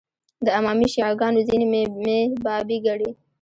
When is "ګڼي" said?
2.85-3.09